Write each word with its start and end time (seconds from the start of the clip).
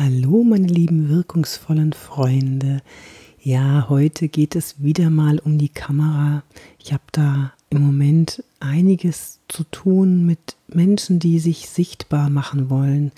Hallo, 0.00 0.44
meine 0.44 0.68
lieben 0.68 1.08
wirkungsvollen 1.08 1.92
Freunde. 1.92 2.82
Ja, 3.42 3.86
heute 3.88 4.28
geht 4.28 4.54
es 4.54 4.80
wieder 4.80 5.10
mal 5.10 5.40
um 5.40 5.58
die 5.58 5.70
Kamera. 5.70 6.44
Ich 6.78 6.92
habe 6.92 7.02
da 7.10 7.52
im 7.70 7.82
Moment 7.82 8.44
einiges 8.60 9.40
zu 9.48 9.64
tun 9.64 10.24
mit 10.24 10.54
Menschen, 10.68 11.18
die 11.18 11.40
sich 11.40 11.68
sichtbar 11.68 12.30
machen 12.30 12.70
wollen, 12.70 13.10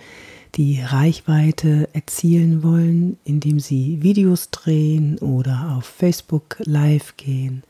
die 0.54 0.80
Reichweite 0.80 1.90
erzielen 1.92 2.62
wollen, 2.62 3.18
indem 3.26 3.60
sie 3.60 3.98
Videos 4.00 4.48
drehen 4.48 5.18
oder 5.18 5.76
auf 5.76 5.84
Facebook 5.84 6.56
live 6.60 7.14
gehen 7.18 7.62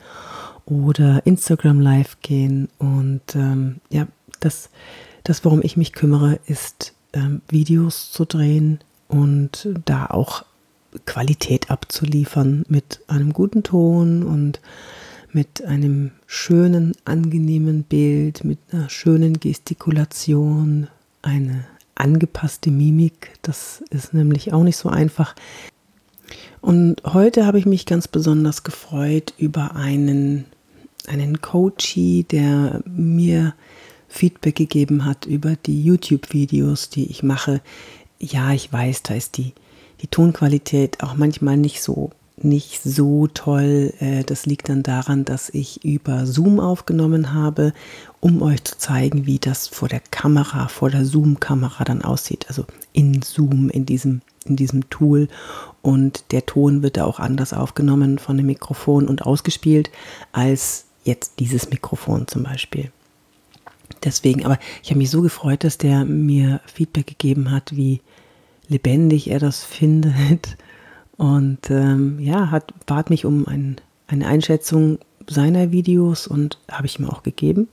oder 0.66 1.26
Instagram 1.26 1.80
live 1.80 2.18
gehen. 2.22 2.68
Und 2.78 3.34
ähm, 3.34 3.80
ja, 3.90 4.06
das, 4.38 4.70
das, 5.24 5.44
worum 5.44 5.62
ich 5.64 5.76
mich 5.76 5.94
kümmere, 5.94 6.38
ist 6.46 6.94
ähm, 7.12 7.42
Videos 7.48 8.12
zu 8.12 8.24
drehen 8.24 8.78
und 9.10 9.68
da 9.84 10.06
auch 10.06 10.44
Qualität 11.04 11.70
abzuliefern 11.70 12.64
mit 12.68 13.00
einem 13.08 13.32
guten 13.32 13.62
Ton 13.62 14.22
und 14.22 14.60
mit 15.32 15.64
einem 15.64 16.12
schönen, 16.26 16.92
angenehmen 17.04 17.82
Bild, 17.82 18.44
mit 18.44 18.58
einer 18.72 18.88
schönen 18.88 19.38
Gestikulation, 19.38 20.88
eine 21.22 21.64
angepasste 21.94 22.70
Mimik. 22.70 23.32
Das 23.42 23.82
ist 23.90 24.14
nämlich 24.14 24.52
auch 24.52 24.62
nicht 24.62 24.76
so 24.76 24.88
einfach. 24.88 25.34
Und 26.60 27.02
heute 27.04 27.46
habe 27.46 27.58
ich 27.58 27.66
mich 27.66 27.86
ganz 27.86 28.08
besonders 28.08 28.62
gefreut 28.62 29.34
über 29.38 29.76
einen, 29.76 30.44
einen 31.06 31.40
Coachie, 31.40 32.24
der 32.24 32.82
mir 32.86 33.54
Feedback 34.08 34.56
gegeben 34.56 35.04
hat 35.04 35.26
über 35.26 35.54
die 35.54 35.82
YouTube-Videos, 35.82 36.90
die 36.90 37.06
ich 37.10 37.22
mache, 37.22 37.60
ja, 38.20 38.52
ich 38.52 38.72
weiß, 38.72 39.02
da 39.02 39.14
ist 39.14 39.36
die, 39.36 39.54
die 40.02 40.06
Tonqualität 40.06 41.02
auch 41.02 41.14
manchmal 41.14 41.56
nicht 41.56 41.82
so 41.82 42.10
nicht 42.42 42.82
so 42.82 43.26
toll. 43.26 43.92
Äh, 44.00 44.24
das 44.24 44.46
liegt 44.46 44.68
dann 44.68 44.82
daran, 44.82 45.24
dass 45.24 45.50
ich 45.50 45.84
über 45.84 46.26
Zoom 46.26 46.60
aufgenommen 46.60 47.32
habe, 47.32 47.72
um 48.20 48.42
euch 48.42 48.64
zu 48.64 48.78
zeigen, 48.78 49.26
wie 49.26 49.38
das 49.38 49.68
vor 49.68 49.88
der 49.88 50.00
Kamera, 50.00 50.68
vor 50.68 50.90
der 50.90 51.04
Zoom-Kamera 51.04 51.84
dann 51.84 52.02
aussieht. 52.02 52.46
Also 52.48 52.64
in 52.92 53.22
Zoom, 53.22 53.70
in 53.70 53.86
diesem, 53.86 54.22
in 54.44 54.56
diesem 54.56 54.88
Tool. 54.90 55.28
Und 55.82 56.24
der 56.32 56.46
Ton 56.46 56.82
wird 56.82 56.96
da 56.96 57.04
auch 57.04 57.20
anders 57.20 57.52
aufgenommen 57.52 58.18
von 58.18 58.36
dem 58.36 58.46
Mikrofon 58.46 59.08
und 59.08 59.22
ausgespielt 59.22 59.90
als 60.32 60.86
jetzt 61.04 61.40
dieses 61.40 61.70
Mikrofon 61.70 62.26
zum 62.26 62.42
Beispiel. 62.42 62.90
Deswegen, 64.04 64.44
aber 64.44 64.58
ich 64.82 64.90
habe 64.90 64.98
mich 64.98 65.10
so 65.10 65.22
gefreut, 65.22 65.64
dass 65.64 65.78
der 65.78 66.04
mir 66.04 66.60
Feedback 66.66 67.06
gegeben 67.06 67.50
hat, 67.50 67.76
wie 67.76 68.00
lebendig 68.68 69.30
er 69.30 69.38
das 69.38 69.64
findet. 69.64 70.56
Und 71.16 71.70
ähm, 71.70 72.18
ja, 72.18 72.50
hat, 72.50 72.72
bat 72.86 73.10
mich 73.10 73.24
um 73.26 73.46
ein, 73.46 73.76
eine 74.06 74.26
Einschätzung 74.26 74.98
seiner 75.26 75.70
Videos 75.70 76.26
und 76.26 76.58
habe 76.70 76.86
ich 76.86 76.98
ihm 76.98 77.08
auch 77.08 77.22
gegeben. 77.22 77.68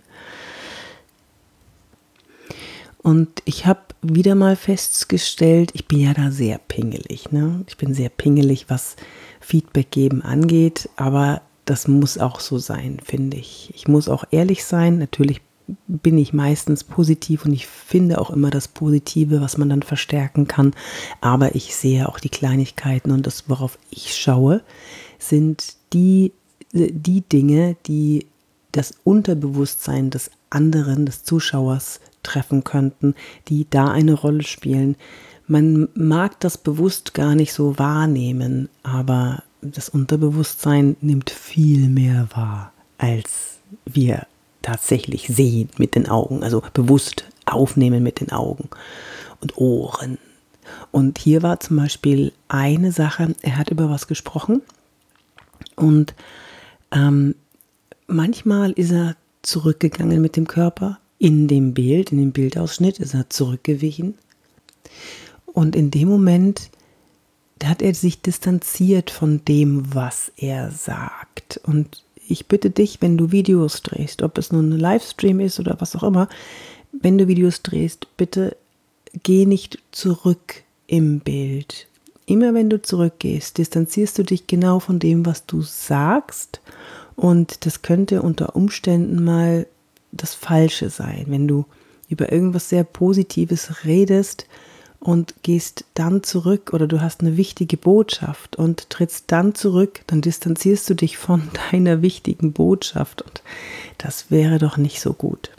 Und 3.02 3.42
ich 3.46 3.66
habe 3.66 3.80
wieder 4.02 4.36
mal 4.36 4.58
festgestellt, 4.58 5.72
ich 5.74 5.88
bin 5.88 6.00
ja 6.02 6.14
da 6.14 6.30
sehr 6.30 6.58
pingelig. 6.58 7.32
Ne? 7.32 7.64
Ich 7.68 7.78
bin 7.78 7.94
sehr 7.94 8.10
pingelig, 8.10 8.66
was 8.68 8.98
Feedback 9.40 9.92
geben 9.92 10.22
angeht, 10.22 10.90
aber 10.98 11.42
das 11.64 11.88
muss 11.88 12.18
auch 12.18 12.42
so 12.42 12.58
sein, 12.58 13.00
finde 13.04 13.38
ich. 13.38 13.72
Ich 13.76 13.88
muss 13.88 14.10
auch 14.10 14.26
ehrlich 14.32 14.66
sein. 14.66 14.98
Natürlich 14.98 15.42
bin 15.88 16.18
ich 16.18 16.34
meistens 16.34 16.84
positiv 16.84 17.46
und 17.46 17.54
ich 17.54 17.68
finde 17.68 18.20
auch 18.22 18.30
immer 18.30 18.50
das 18.50 18.68
Positive, 18.68 19.42
was 19.42 19.58
man 19.58 19.70
dann 19.70 19.84
verstärken 19.84 20.48
kann. 20.48 20.74
Aber 21.22 21.56
ich 21.56 21.76
sehe 21.76 22.08
auch 22.08 22.20
die 22.20 22.30
Kleinigkeiten 22.30 23.12
und 23.12 23.28
das, 23.28 23.50
worauf 23.50 23.78
ich 23.90 24.16
schaue, 24.16 24.62
sind 25.20 25.76
die, 25.94 26.32
die 26.72 27.22
Dinge, 27.22 27.76
die 27.86 28.28
das 28.72 28.94
Unterbewusstsein 29.04 30.10
des 30.10 30.32
anderen, 30.50 31.06
des 31.06 31.24
Zuschauers 31.24 32.00
treffen 32.24 32.64
könnten, 32.64 33.16
die 33.48 33.68
da 33.70 33.90
eine 33.90 34.14
Rolle 34.14 34.44
spielen. 34.44 34.96
Man 35.48 35.90
mag 35.96 36.40
das 36.42 36.58
bewusst 36.58 37.14
gar 37.14 37.36
nicht 37.36 37.54
so 37.54 37.80
wahrnehmen, 37.80 38.70
aber 38.84 39.44
das 39.62 39.90
Unterbewusstsein 39.90 40.98
nimmt 41.02 41.30
viel 41.30 41.88
mehr 41.88 42.28
wahr, 42.34 42.74
als 42.98 43.60
wir 43.86 44.28
tatsächlich 44.62 45.28
sehen 45.28 45.70
mit 45.78 45.96
den 45.96 46.08
Augen, 46.08 46.44
also 46.44 46.62
bewusst 46.74 47.26
aufnehmen 47.46 48.04
mit 48.04 48.20
den 48.20 48.32
Augen 48.32 48.70
und 49.42 49.58
Ohren. 49.58 50.18
Und 50.92 51.18
hier 51.18 51.44
war 51.44 51.60
zum 51.60 51.78
Beispiel 51.78 52.34
eine 52.48 52.92
Sache, 52.92 53.36
er 53.42 53.58
hat 53.58 53.70
über 53.70 53.90
was 53.90 54.08
gesprochen 54.08 54.62
und 55.76 56.14
ähm, 56.92 57.36
manchmal 58.08 58.72
ist 58.72 58.92
er 58.92 59.16
zurückgegangen 59.42 60.22
mit 60.22 60.36
dem 60.36 60.48
Körper 60.48 61.00
in 61.20 61.48
dem 61.48 61.74
Bild, 61.74 62.12
in 62.12 62.20
dem 62.20 62.32
Bildausschnitt 62.32 63.00
ist 63.00 63.14
er 63.14 63.30
zurückgewichen. 63.30 64.16
Und 65.46 65.76
in 65.76 65.90
dem 65.90 66.08
Moment 66.08 66.70
hat 67.64 67.82
er 67.82 67.94
sich 67.96 68.22
distanziert 68.22 69.10
von 69.10 69.44
dem, 69.46 69.96
was 69.96 70.32
er 70.38 70.72
sagt. 70.72 71.60
Und 71.64 72.04
ich 72.30 72.48
bitte 72.48 72.70
dich, 72.70 73.02
wenn 73.02 73.18
du 73.18 73.32
Videos 73.32 73.82
drehst, 73.82 74.22
ob 74.22 74.38
es 74.38 74.52
nun 74.52 74.72
ein 74.72 74.80
Livestream 74.80 75.40
ist 75.40 75.60
oder 75.60 75.78
was 75.80 75.96
auch 75.96 76.04
immer, 76.04 76.28
wenn 76.92 77.18
du 77.18 77.28
Videos 77.28 77.62
drehst, 77.62 78.08
bitte 78.18 78.56
geh 79.24 79.46
nicht 79.46 79.80
zurück 79.92 80.64
im 80.88 81.20
Bild. 81.20 81.88
Immer 82.26 82.54
wenn 82.54 82.70
du 82.70 82.82
zurückgehst, 82.82 83.58
distanzierst 83.58 84.18
du 84.18 84.24
dich 84.24 84.48
genau 84.48 84.80
von 84.80 85.00
dem, 85.00 85.26
was 85.26 85.46
du 85.46 85.62
sagst. 85.62 86.62
Und 87.16 87.66
das 87.66 87.82
könnte 87.82 88.22
unter 88.22 88.56
Umständen 88.56 89.24
mal 89.24 89.66
das 90.12 90.34
Falsche 90.34 90.90
sein. 90.90 91.26
Wenn 91.28 91.48
du 91.48 91.66
über 92.10 92.32
irgendwas 92.32 92.70
sehr 92.70 92.84
Positives 92.84 93.86
redest, 93.86 94.46
und 95.00 95.36
gehst 95.44 95.86
dann 95.94 96.24
zurück 96.24 96.72
oder 96.74 96.88
du 96.88 97.02
hast 97.02 97.22
eine 97.22 97.38
wichtige 97.38 97.78
Botschaft 97.78 98.56
und 98.56 98.90
trittst 98.90 99.26
dann 99.28 99.56
zurück, 99.56 100.02
dann 100.08 100.22
distanzierst 100.22 100.90
du 100.90 100.96
dich 100.96 101.18
von 101.18 101.50
deiner 101.72 102.02
wichtigen 102.02 102.54
Botschaft 102.54 103.22
und 103.22 103.42
das 103.98 104.32
wäre 104.32 104.58
doch 104.60 104.78
nicht 104.78 105.02
so 105.02 105.14
gut. 105.14 105.52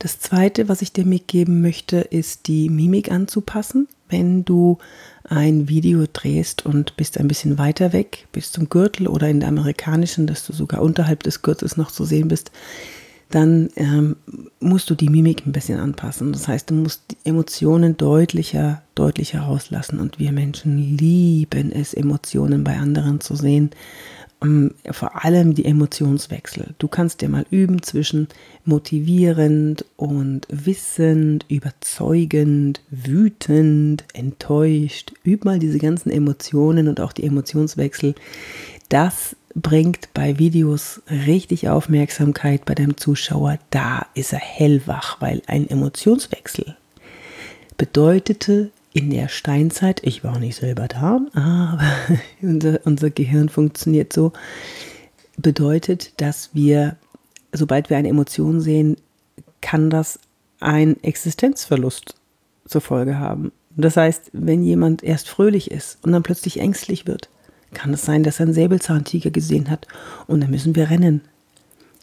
Das 0.00 0.18
zweite, 0.18 0.68
was 0.68 0.80
ich 0.80 0.92
dir 0.94 1.04
mitgeben 1.04 1.60
möchte, 1.60 1.98
ist 1.98 2.46
die 2.46 2.70
Mimik 2.70 3.12
anzupassen. 3.12 3.86
Wenn 4.08 4.46
du 4.46 4.78
ein 5.24 5.68
Video 5.68 6.06
drehst 6.10 6.64
und 6.64 6.96
bist 6.96 7.18
ein 7.18 7.28
bisschen 7.28 7.58
weiter 7.58 7.92
weg, 7.92 8.26
bis 8.32 8.50
zum 8.50 8.70
Gürtel 8.70 9.06
oder 9.08 9.28
in 9.28 9.40
der 9.40 9.50
amerikanischen, 9.50 10.26
dass 10.26 10.46
du 10.46 10.54
sogar 10.54 10.80
unterhalb 10.80 11.22
des 11.22 11.42
Gürtels 11.42 11.76
noch 11.76 11.92
zu 11.92 12.04
sehen 12.04 12.28
bist, 12.28 12.50
dann 13.30 13.70
ähm, 13.76 14.16
musst 14.58 14.90
du 14.90 14.94
die 14.94 15.08
Mimik 15.08 15.46
ein 15.46 15.52
bisschen 15.52 15.78
anpassen. 15.78 16.32
Das 16.32 16.48
heißt, 16.48 16.70
du 16.70 16.74
musst 16.74 17.02
die 17.10 17.28
Emotionen 17.28 17.96
deutlicher, 17.96 18.82
deutlicher 18.96 19.42
rauslassen. 19.42 20.00
Und 20.00 20.18
wir 20.18 20.32
Menschen 20.32 20.96
lieben 20.96 21.70
es, 21.70 21.94
Emotionen 21.94 22.64
bei 22.64 22.76
anderen 22.76 23.20
zu 23.20 23.36
sehen. 23.36 23.70
Ähm, 24.42 24.74
vor 24.90 25.24
allem 25.24 25.54
die 25.54 25.64
Emotionswechsel. 25.64 26.74
Du 26.78 26.88
kannst 26.88 27.20
dir 27.20 27.28
mal 27.28 27.46
üben 27.50 27.82
zwischen 27.82 28.26
motivierend 28.64 29.84
und 29.96 30.48
wissend, 30.50 31.46
überzeugend, 31.48 32.82
wütend, 32.90 34.04
enttäuscht. 34.12 35.12
Üb 35.24 35.44
mal 35.44 35.60
diese 35.60 35.78
ganzen 35.78 36.10
Emotionen 36.10 36.88
und 36.88 37.00
auch 37.00 37.12
die 37.12 37.24
Emotionswechsel. 37.24 38.16
Das 38.88 39.36
bringt 39.54 40.12
bei 40.14 40.38
Videos 40.38 41.02
richtig 41.10 41.68
Aufmerksamkeit 41.68 42.64
bei 42.64 42.74
dem 42.74 42.96
Zuschauer. 42.96 43.58
Da 43.70 44.06
ist 44.14 44.32
er 44.32 44.38
hellwach, 44.38 45.20
weil 45.20 45.42
ein 45.46 45.68
Emotionswechsel 45.68 46.76
bedeutete 47.76 48.70
in 48.92 49.10
der 49.10 49.28
Steinzeit, 49.28 50.00
ich 50.04 50.24
war 50.24 50.38
nicht 50.38 50.56
selber 50.56 50.88
da, 50.88 51.20
aber 51.32 51.80
unser, 52.42 52.80
unser 52.84 53.10
Gehirn 53.10 53.48
funktioniert 53.48 54.12
so, 54.12 54.32
bedeutet, 55.36 56.20
dass 56.20 56.50
wir, 56.52 56.96
sobald 57.52 57.88
wir 57.88 57.96
eine 57.96 58.08
Emotion 58.08 58.60
sehen, 58.60 58.96
kann 59.60 59.90
das 59.90 60.18
ein 60.60 61.02
Existenzverlust 61.02 62.14
zur 62.66 62.80
Folge 62.80 63.18
haben. 63.18 63.52
Das 63.76 63.96
heißt, 63.96 64.30
wenn 64.32 64.62
jemand 64.62 65.02
erst 65.02 65.28
fröhlich 65.28 65.70
ist 65.70 65.98
und 66.02 66.12
dann 66.12 66.22
plötzlich 66.22 66.60
ängstlich 66.60 67.06
wird, 67.06 67.30
kann 67.74 67.94
es 67.94 68.04
sein, 68.04 68.22
dass 68.22 68.40
er 68.40 68.46
einen 68.46 68.54
Säbelzahntiger 68.54 69.30
gesehen 69.30 69.70
hat 69.70 69.86
und 70.26 70.40
dann 70.40 70.50
müssen 70.50 70.74
wir 70.74 70.90
rennen. 70.90 71.22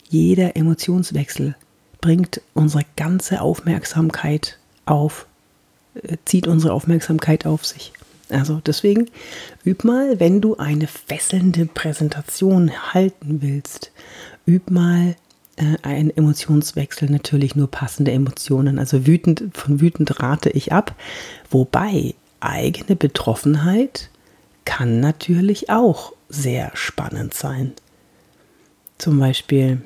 Jeder 0.09 0.55
Emotionswechsel 0.55 1.55
bringt 1.99 2.41
unsere 2.53 2.85
ganze 2.95 3.41
Aufmerksamkeit 3.41 4.57
auf, 4.85 5.27
äh, 5.95 6.17
zieht 6.25 6.47
unsere 6.47 6.73
Aufmerksamkeit 6.73 7.45
auf 7.45 7.65
sich. 7.65 7.93
Also 8.29 8.61
deswegen 8.65 9.09
üb 9.65 9.83
mal, 9.83 10.19
wenn 10.19 10.41
du 10.41 10.57
eine 10.57 10.87
fesselnde 10.87 11.65
Präsentation 11.65 12.71
halten 12.93 13.41
willst, 13.41 13.91
üb 14.45 14.69
mal 14.69 15.15
äh, 15.55 15.77
ein 15.81 16.15
Emotionswechsel 16.15 17.09
natürlich 17.09 17.55
nur 17.55 17.69
passende 17.69 18.11
Emotionen. 18.11 18.79
Also 18.79 19.07
wütend, 19.07 19.57
von 19.57 19.81
wütend 19.81 20.21
rate 20.21 20.49
ich 20.49 20.71
ab. 20.71 20.95
Wobei 21.49 22.15
eigene 22.39 22.95
Betroffenheit 22.95 24.09
kann 24.67 24.99
natürlich 24.99 25.69
auch 25.69 26.11
sehr 26.27 26.71
spannend 26.73 27.33
sein. 27.33 27.71
Zum 28.97 29.17
Beispiel, 29.17 29.81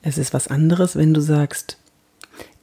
es 0.00 0.16
ist 0.16 0.32
was 0.32 0.48
anderes, 0.48 0.96
wenn 0.96 1.12
du 1.12 1.20
sagst, 1.20 1.76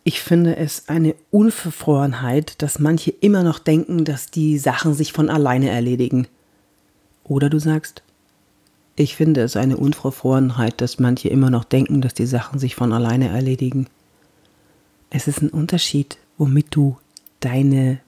ich 0.03 0.21
finde 0.21 0.57
es 0.57 0.89
eine 0.89 1.13
Unverfrorenheit, 1.29 2.59
dass 2.63 2.79
manche 2.79 3.11
immer 3.11 3.43
noch 3.43 3.59
denken, 3.59 4.05
dass 4.05 4.31
die 4.31 4.57
Sachen 4.57 4.95
sich 4.95 5.13
von 5.13 5.29
alleine 5.29 5.69
erledigen. 5.69 6.27
Oder 7.23 7.51
du 7.51 7.59
sagst, 7.59 8.01
ich 8.95 9.15
finde 9.15 9.43
es 9.43 9.55
eine 9.55 9.77
Unverfrorenheit, 9.77 10.81
dass 10.81 10.97
manche 10.97 11.29
immer 11.29 11.51
noch 11.51 11.63
denken, 11.63 12.01
dass 12.01 12.15
die 12.15 12.25
Sachen 12.25 12.57
sich 12.57 12.73
von 12.73 12.91
alleine 12.91 13.29
erledigen. 13.29 13.85
Es 15.11 15.27
ist 15.27 15.43
ein 15.43 15.49
Unterschied, 15.49 16.17
womit 16.39 16.67
du 16.71 16.97
deine, 17.39 17.99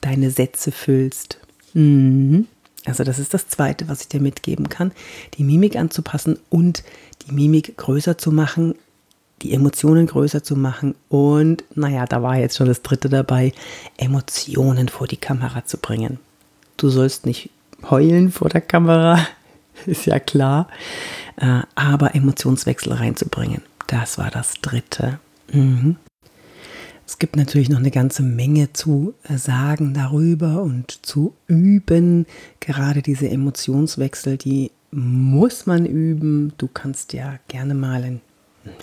deine 0.00 0.30
Sätze 0.30 0.72
füllst. 0.72 1.38
Mhm. 1.76 2.46
Also 2.86 3.04
das 3.04 3.18
ist 3.18 3.34
das 3.34 3.48
Zweite, 3.48 3.88
was 3.88 4.00
ich 4.00 4.08
dir 4.08 4.20
mitgeben 4.20 4.68
kann, 4.68 4.92
die 5.34 5.44
Mimik 5.44 5.76
anzupassen 5.76 6.38
und 6.48 6.84
die 7.26 7.32
Mimik 7.32 7.76
größer 7.76 8.16
zu 8.16 8.32
machen, 8.32 8.74
die 9.42 9.52
Emotionen 9.52 10.06
größer 10.06 10.42
zu 10.42 10.56
machen 10.56 10.94
und, 11.08 11.64
naja, 11.74 12.06
da 12.06 12.22
war 12.22 12.36
jetzt 12.38 12.56
schon 12.56 12.68
das 12.68 12.82
Dritte 12.82 13.08
dabei, 13.08 13.52
Emotionen 13.98 14.88
vor 14.88 15.06
die 15.06 15.18
Kamera 15.18 15.66
zu 15.66 15.76
bringen. 15.76 16.18
Du 16.78 16.88
sollst 16.88 17.26
nicht 17.26 17.50
heulen 17.90 18.32
vor 18.32 18.48
der 18.48 18.62
Kamera, 18.62 19.18
ist 19.86 20.06
ja 20.06 20.18
klar, 20.18 20.68
äh, 21.36 21.60
aber 21.74 22.14
Emotionswechsel 22.14 22.94
reinzubringen, 22.94 23.62
das 23.88 24.16
war 24.16 24.30
das 24.30 24.54
Dritte. 24.62 25.18
Mhm. 25.52 25.96
Es 27.06 27.18
gibt 27.18 27.36
natürlich 27.36 27.68
noch 27.68 27.78
eine 27.78 27.92
ganze 27.92 28.22
Menge 28.22 28.72
zu 28.72 29.14
äh, 29.22 29.38
sagen 29.38 29.94
darüber 29.94 30.62
und 30.62 31.06
zu 31.06 31.34
üben. 31.46 32.26
Gerade 32.60 33.00
diese 33.00 33.28
Emotionswechsel, 33.28 34.36
die 34.36 34.72
muss 34.90 35.66
man 35.66 35.86
üben. 35.86 36.52
Du 36.58 36.68
kannst 36.68 37.12
ja 37.12 37.38
gerne 37.48 37.74
mal 37.74 38.02
ein 38.02 38.20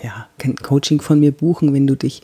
ja, 0.02 0.28
Coaching 0.62 1.02
von 1.02 1.20
mir 1.20 1.32
buchen, 1.32 1.74
wenn 1.74 1.86
du 1.86 1.96
dich 1.96 2.22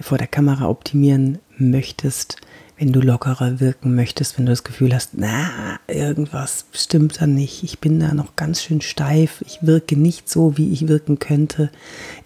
vor 0.00 0.18
der 0.18 0.28
Kamera 0.28 0.68
optimieren 0.68 1.38
möchtest, 1.58 2.36
wenn 2.78 2.92
du 2.92 3.00
lockerer 3.00 3.60
wirken 3.60 3.94
möchtest, 3.94 4.38
wenn 4.38 4.46
du 4.46 4.52
das 4.52 4.64
Gefühl 4.64 4.94
hast, 4.94 5.10
na, 5.14 5.78
irgendwas 5.88 6.66
stimmt 6.72 7.20
da 7.20 7.26
nicht, 7.26 7.62
ich 7.64 7.80
bin 7.80 8.00
da 8.00 8.14
noch 8.14 8.36
ganz 8.36 8.62
schön 8.62 8.80
steif, 8.80 9.42
ich 9.46 9.58
wirke 9.62 9.96
nicht 9.96 10.28
so, 10.28 10.56
wie 10.56 10.72
ich 10.72 10.88
wirken 10.88 11.18
könnte, 11.18 11.70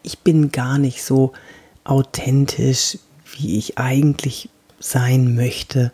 ich 0.03 0.19
bin 0.19 0.53
gar 0.53 0.79
nicht 0.79 1.03
so 1.03 1.33
authentisch, 1.87 2.99
wie 3.37 3.59
ich 3.59 3.79
eigentlich 3.79 4.49
sein 4.79 5.35
möchte. 5.35 5.91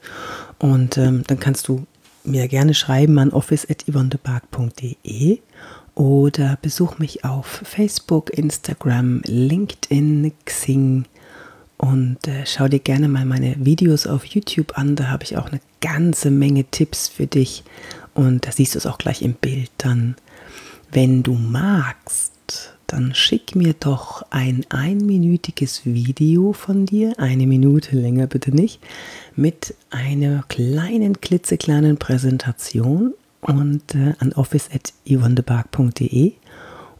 Und 0.59 0.99
ähm, 0.99 1.23
dann 1.27 1.39
kannst 1.39 1.69
du 1.69 1.87
mir 2.25 2.49
gerne 2.49 2.75
schreiben 2.75 3.19
an 3.19 3.31
office.yvonnebark.de 3.31 5.39
oder 5.94 6.59
besuch 6.62 6.99
mich 6.99 7.25
auf 7.25 7.62
Facebook, 7.65 8.31
Instagram, 8.31 9.21
LinkedIn, 9.25 10.33
Xing 10.44 11.05
und 11.83 12.29
äh, 12.29 12.47
schau 12.47 12.69
dir 12.69 12.79
gerne 12.79 13.09
mal 13.09 13.25
meine 13.25 13.56
Videos 13.59 14.06
auf 14.06 14.25
YouTube 14.25 14.79
an. 14.79 14.94
Da 14.94 15.09
habe 15.09 15.25
ich 15.25 15.37
auch 15.37 15.50
eine 15.50 15.61
ganze 15.81 16.31
Menge 16.31 16.65
Tipps 16.65 17.09
für 17.09 17.27
dich 17.27 17.65
und 18.15 18.47
da 18.47 18.53
siehst 18.53 18.75
du 18.75 18.79
es 18.79 18.87
auch 18.87 18.99
gleich 18.99 19.21
im 19.21 19.35
Bild 19.35 19.71
dann. 19.79 20.15
Wenn 20.93 21.25
du 21.25 21.35
magst, 21.35 22.77
dann 22.93 23.15
schick 23.15 23.56
mir 23.56 23.73
doch 23.73 24.23
ein 24.29 24.67
einminütiges 24.69 25.87
Video 25.87 26.53
von 26.53 26.85
dir, 26.85 27.15
eine 27.19 27.47
Minute 27.47 27.97
länger 27.97 28.27
bitte 28.27 28.55
nicht, 28.55 28.81
mit 29.35 29.75
einer 29.89 30.44
kleinen, 30.49 31.23
klitzekleinen 31.23 31.97
Präsentation 31.97 33.15
und 33.41 33.94
äh, 33.94 34.12
an 34.19 34.35
office.yvonnebark.de 34.35 36.33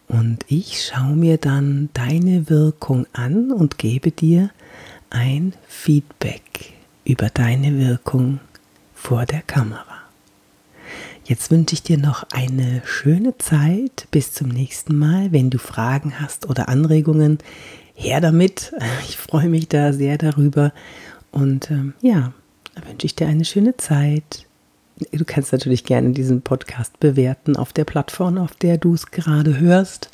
und 0.09 0.44
ich 0.49 0.83
schaue 0.83 1.15
mir 1.15 1.37
dann 1.37 1.91
deine 1.93 2.49
Wirkung 2.49 3.06
an 3.12 3.53
und 3.53 3.77
gebe 3.77 4.12
dir 4.12 4.50
ein 5.11 5.53
Feedback 5.69 6.73
über 7.05 7.29
deine 7.29 7.79
Wirkung 7.79 8.41
vor 8.94 9.27
der 9.27 9.43
Kamera. 9.43 10.02
Jetzt 11.25 11.53
wünsche 11.53 11.75
ich 11.75 11.83
dir 11.83 11.99
noch 11.99 12.25
eine 12.33 12.83
schöne 12.85 13.39
Zeit. 13.39 14.09
Bis 14.11 14.33
zum 14.33 14.49
nächsten 14.49 14.99
Mal. 14.99 15.31
Wenn 15.31 15.51
du 15.51 15.59
Fragen 15.59 16.21
hast 16.21 16.49
oder 16.49 16.69
Anregungen, 16.69 17.39
her 17.95 18.21
damit. 18.21 18.73
Ich 19.09 19.17
freue 19.17 19.49
mich 19.49 19.69
da 19.69 19.93
sehr 19.93 20.19
darüber. 20.19 20.73
Und 21.31 21.71
ähm, 21.71 21.95
ja, 22.03 22.33
wünsche 22.87 23.07
ich 23.07 23.15
dir 23.15 23.27
eine 23.27 23.45
schöne 23.45 23.77
Zeit. 23.77 24.47
Du 25.13 25.25
kannst 25.25 25.53
natürlich 25.53 25.85
gerne 25.85 26.11
diesen 26.11 26.43
Podcast 26.43 26.99
bewerten 27.01 27.57
auf 27.57 27.73
der 27.73 27.85
Plattform, 27.85 28.39
auf 28.39 28.55
der 28.55 28.79
du 28.79 28.95
es 28.95 29.11
gerade 29.11 29.59
hörst. 29.59 30.11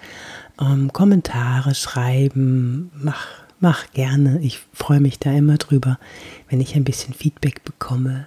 Ähm, 0.61 0.93
Kommentare 0.93 1.75
schreiben, 1.75 2.90
mach, 2.94 3.26
mach 3.61 3.90
gerne. 3.93 4.40
Ich 4.40 4.61
freue 4.72 5.00
mich 5.00 5.19
da 5.19 5.32
immer 5.32 5.56
drüber, 5.56 5.99
wenn 6.49 6.61
ich 6.61 6.75
ein 6.75 6.84
bisschen 6.84 7.14
Feedback 7.14 7.64
bekomme. 7.64 8.26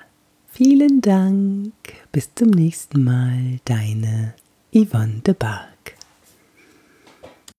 Vielen 0.54 1.00
Dank. 1.00 1.74
Bis 2.12 2.36
zum 2.36 2.50
nächsten 2.50 3.06
Mal. 3.06 3.60
Deine 3.64 4.34
Yvonne 4.74 5.22
de 5.26 5.34
Bar. 5.34 5.71